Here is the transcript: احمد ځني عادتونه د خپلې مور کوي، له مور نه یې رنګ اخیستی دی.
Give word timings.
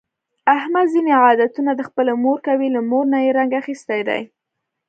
احمد 0.57 0.85
ځني 0.95 1.13
عادتونه 1.23 1.71
د 1.75 1.81
خپلې 1.89 2.13
مور 2.23 2.37
کوي، 2.47 2.67
له 2.75 2.81
مور 2.89 3.05
نه 3.13 3.19
یې 3.23 3.31
رنګ 3.37 3.51
اخیستی 3.61 4.01
دی. 4.07 4.21